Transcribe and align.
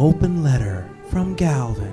open 0.00 0.42
letter 0.42 0.88
from 1.10 1.34
Galvin. 1.34 1.92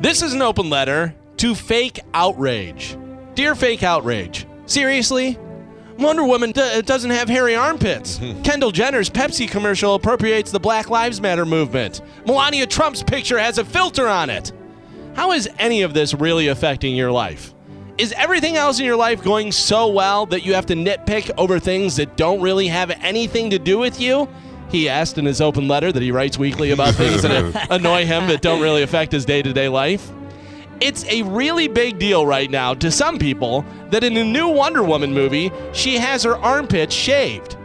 This 0.00 0.22
is 0.22 0.34
an 0.34 0.40
open 0.40 0.70
letter 0.70 1.16
to 1.38 1.56
fake 1.56 1.98
outrage. 2.14 2.96
Dear 3.34 3.56
fake 3.56 3.82
outrage, 3.82 4.46
seriously? 4.66 5.36
Wonder 5.98 6.22
Woman 6.22 6.52
d- 6.52 6.82
doesn't 6.82 7.10
have 7.10 7.28
hairy 7.28 7.56
armpits. 7.56 8.18
Kendall 8.44 8.70
Jenner's 8.70 9.10
Pepsi 9.10 9.50
commercial 9.50 9.96
appropriates 9.96 10.52
the 10.52 10.60
Black 10.60 10.90
Lives 10.90 11.20
Matter 11.20 11.44
movement. 11.44 12.02
Melania 12.24 12.68
Trump's 12.68 13.02
picture 13.02 13.36
has 13.38 13.58
a 13.58 13.64
filter 13.64 14.06
on 14.06 14.30
it. 14.30 14.52
How 15.16 15.32
is 15.32 15.48
any 15.58 15.82
of 15.82 15.92
this 15.92 16.14
really 16.14 16.46
affecting 16.46 16.94
your 16.94 17.10
life? 17.10 17.52
Is 17.98 18.12
everything 18.12 18.56
else 18.58 18.78
in 18.78 18.86
your 18.86 18.94
life 18.96 19.24
going 19.24 19.50
so 19.50 19.88
well 19.88 20.24
that 20.26 20.44
you 20.46 20.54
have 20.54 20.66
to 20.66 20.74
nitpick 20.74 21.32
over 21.36 21.58
things 21.58 21.96
that 21.96 22.16
don't 22.16 22.40
really 22.40 22.68
have 22.68 22.90
anything 23.02 23.50
to 23.50 23.58
do 23.58 23.76
with 23.76 24.00
you? 24.00 24.28
He 24.70 24.88
asked 24.88 25.18
in 25.18 25.24
his 25.24 25.40
open 25.40 25.68
letter 25.68 25.90
that 25.92 26.02
he 26.02 26.12
writes 26.12 26.38
weekly 26.38 26.70
about 26.70 26.94
things 26.94 27.22
that 27.22 27.66
annoy 27.70 28.06
him 28.06 28.28
that 28.28 28.40
don't 28.42 28.62
really 28.62 28.82
affect 28.82 29.12
his 29.12 29.24
day 29.24 29.42
to 29.42 29.52
day 29.52 29.68
life. 29.68 30.10
It's 30.80 31.04
a 31.04 31.22
really 31.22 31.68
big 31.68 31.98
deal 31.98 32.24
right 32.24 32.50
now 32.50 32.72
to 32.74 32.90
some 32.90 33.18
people 33.18 33.64
that 33.90 34.02
in 34.02 34.14
the 34.14 34.24
new 34.24 34.48
Wonder 34.48 34.82
Woman 34.82 35.12
movie, 35.12 35.50
she 35.72 35.96
has 35.98 36.22
her 36.22 36.36
armpits 36.36 36.94
shaved. 36.94 37.56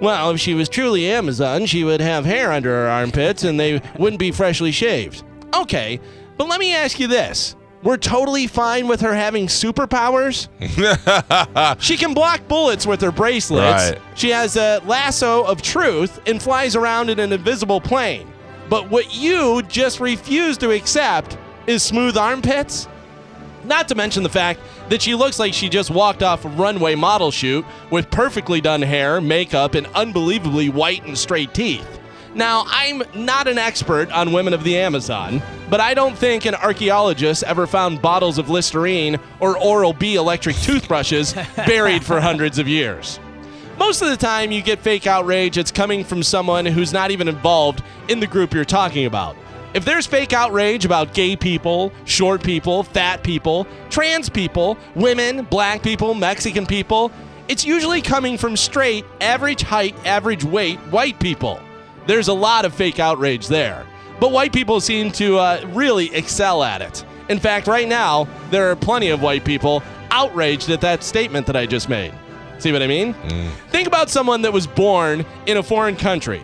Well, 0.00 0.32
if 0.32 0.40
she 0.40 0.54
was 0.54 0.68
truly 0.68 1.06
Amazon, 1.08 1.66
she 1.66 1.84
would 1.84 2.00
have 2.00 2.24
hair 2.24 2.50
under 2.50 2.70
her 2.70 2.88
armpits 2.88 3.44
and 3.44 3.60
they 3.60 3.80
wouldn't 3.96 4.18
be 4.18 4.32
freshly 4.32 4.72
shaved. 4.72 5.22
Okay, 5.54 6.00
but 6.36 6.48
let 6.48 6.58
me 6.58 6.74
ask 6.74 6.98
you 6.98 7.06
this. 7.06 7.54
We're 7.84 7.98
totally 7.98 8.46
fine 8.46 8.88
with 8.88 9.02
her 9.02 9.14
having 9.14 9.46
superpowers. 9.46 10.48
she 11.82 11.98
can 11.98 12.14
block 12.14 12.48
bullets 12.48 12.86
with 12.86 13.02
her 13.02 13.12
bracelets. 13.12 13.90
Right. 13.90 14.00
She 14.14 14.30
has 14.30 14.56
a 14.56 14.80
lasso 14.86 15.44
of 15.44 15.60
truth 15.60 16.18
and 16.26 16.42
flies 16.42 16.76
around 16.76 17.10
in 17.10 17.20
an 17.20 17.30
invisible 17.30 17.82
plane. 17.82 18.26
But 18.70 18.90
what 18.90 19.14
you 19.14 19.60
just 19.62 20.00
refuse 20.00 20.56
to 20.58 20.70
accept 20.70 21.36
is 21.66 21.82
smooth 21.82 22.16
armpits? 22.16 22.88
Not 23.64 23.88
to 23.88 23.94
mention 23.94 24.22
the 24.22 24.30
fact 24.30 24.60
that 24.88 25.02
she 25.02 25.14
looks 25.14 25.38
like 25.38 25.52
she 25.52 25.68
just 25.68 25.90
walked 25.90 26.22
off 26.22 26.46
a 26.46 26.48
runway 26.48 26.94
model 26.94 27.30
shoot 27.30 27.66
with 27.90 28.10
perfectly 28.10 28.62
done 28.62 28.80
hair, 28.80 29.20
makeup, 29.20 29.74
and 29.74 29.86
unbelievably 29.88 30.70
white 30.70 31.04
and 31.04 31.16
straight 31.16 31.52
teeth. 31.52 32.00
Now, 32.34 32.64
I'm 32.66 33.04
not 33.14 33.46
an 33.46 33.58
expert 33.58 34.10
on 34.10 34.32
women 34.32 34.54
of 34.54 34.64
the 34.64 34.76
Amazon, 34.76 35.40
but 35.70 35.80
I 35.80 35.94
don't 35.94 36.18
think 36.18 36.44
an 36.44 36.56
archaeologist 36.56 37.44
ever 37.44 37.66
found 37.66 38.02
bottles 38.02 38.38
of 38.38 38.50
Listerine 38.50 39.20
or 39.38 39.56
Oral 39.56 39.92
B 39.92 40.16
electric 40.16 40.56
toothbrushes 40.56 41.32
buried 41.56 42.04
for 42.04 42.20
hundreds 42.20 42.58
of 42.58 42.66
years. 42.66 43.20
Most 43.78 44.02
of 44.02 44.08
the 44.08 44.16
time, 44.16 44.50
you 44.50 44.62
get 44.62 44.80
fake 44.80 45.06
outrage, 45.06 45.58
it's 45.58 45.70
coming 45.70 46.02
from 46.02 46.24
someone 46.24 46.66
who's 46.66 46.92
not 46.92 47.12
even 47.12 47.28
involved 47.28 47.82
in 48.08 48.18
the 48.18 48.26
group 48.26 48.52
you're 48.52 48.64
talking 48.64 49.06
about. 49.06 49.36
If 49.72 49.84
there's 49.84 50.06
fake 50.06 50.32
outrage 50.32 50.84
about 50.84 51.14
gay 51.14 51.36
people, 51.36 51.92
short 52.04 52.42
people, 52.42 52.82
fat 52.82 53.22
people, 53.22 53.66
trans 53.90 54.28
people, 54.28 54.76
women, 54.94 55.44
black 55.44 55.82
people, 55.82 56.14
Mexican 56.14 56.66
people, 56.66 57.12
it's 57.46 57.64
usually 57.64 58.00
coming 58.00 58.38
from 58.38 58.56
straight, 58.56 59.04
average 59.20 59.62
height, 59.62 59.94
average 60.04 60.44
weight 60.44 60.78
white 60.90 61.18
people. 61.20 61.60
There's 62.06 62.28
a 62.28 62.34
lot 62.34 62.64
of 62.64 62.74
fake 62.74 62.98
outrage 62.98 63.48
there. 63.48 63.86
But 64.20 64.32
white 64.32 64.52
people 64.52 64.80
seem 64.80 65.10
to 65.12 65.38
uh, 65.38 65.68
really 65.72 66.14
excel 66.14 66.62
at 66.62 66.82
it. 66.82 67.04
In 67.28 67.38
fact, 67.38 67.66
right 67.66 67.88
now, 67.88 68.28
there 68.50 68.70
are 68.70 68.76
plenty 68.76 69.08
of 69.08 69.22
white 69.22 69.44
people 69.44 69.82
outraged 70.10 70.70
at 70.70 70.80
that 70.82 71.02
statement 71.02 71.46
that 71.46 71.56
I 71.56 71.66
just 71.66 71.88
made. 71.88 72.14
See 72.58 72.70
what 72.72 72.82
I 72.82 72.86
mean? 72.86 73.14
Think 73.70 73.88
about 73.88 74.10
someone 74.10 74.42
that 74.42 74.52
was 74.52 74.66
born 74.66 75.24
in 75.46 75.56
a 75.56 75.62
foreign 75.62 75.96
country, 75.96 76.42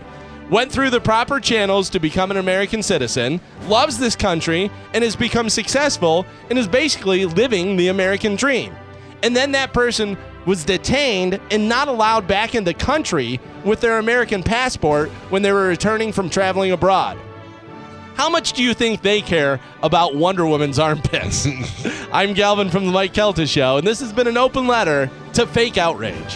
went 0.51 0.73
through 0.73 0.91
the 0.91 1.01
proper 1.01 1.39
channels 1.39 1.89
to 1.91 2.01
become 2.01 2.31
an 2.31 2.37
American 2.39 2.83
citizen, 2.83 3.41
loves 3.69 3.99
this 3.99 4.17
country, 4.17 4.71
and 4.93 5.05
has 5.05 5.15
become 5.15 5.49
successful 5.49 6.27
and 6.49 6.59
is 6.59 6.67
basically 6.67 7.25
living 7.27 7.77
the 7.77 7.89
American 7.89 8.35
dream. 8.35 8.75
And 9.23 9.37
then 9.37 9.53
that 9.53 9.73
person 9.73 10.17
was 10.47 10.65
detained 10.65 11.41
and 11.51 11.69
not 11.69 11.89
allowed 11.89 12.27
back 12.27 12.55
in 12.55 12.65
the 12.65 12.75
country 12.75 13.41
with 13.65 13.81
their 13.81 13.99
American 13.99 14.43
passport 14.43 15.11
when 15.29 15.43
they 15.43 15.53
were 15.53 15.67
returning 15.67 16.13
from 16.13 16.31
traveling 16.31 16.73
abroad. 16.73 17.19
How 18.15 18.29
much 18.29 18.53
do 18.53 18.63
you 18.63 18.75
think 18.75 19.03
they 19.03 19.21
care 19.21 19.61
about 19.83 20.15
Wonder 20.15 20.45
Woman's 20.47 20.79
armpits? 20.79 21.47
I'm 22.13 22.35
Galvin 22.35 22.69
from 22.71 22.87
the 22.87 22.93
Mike 22.93 23.15
Calta 23.15 23.47
Show, 23.47 23.79
and 23.79 23.87
this 23.87 24.01
has 24.01 24.13
been 24.13 24.27
an 24.27 24.37
open 24.37 24.67
letter 24.67 25.11
to 25.35 25.47
fake 25.47 25.79
outrage. 25.79 26.23